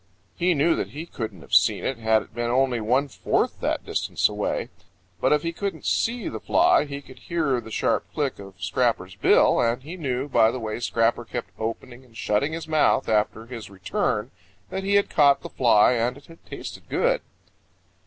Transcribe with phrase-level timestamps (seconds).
[0.35, 3.85] He knew that he couldn't have seen it had it been only one fourth that
[3.85, 4.69] distance away.
[5.19, 9.15] But if he couldn't see the fly he could hear the sharp click of Scrapper's
[9.15, 13.45] bill, and he knew by the way Scrapper kept opening and shutting his mouth after
[13.45, 14.31] his return
[14.71, 17.21] that he had caught that fly and it had tasted good.